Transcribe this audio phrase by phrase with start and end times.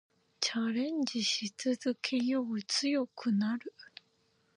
[0.39, 2.63] チャレンジし続けよう。
[2.63, 3.71] 強くなる。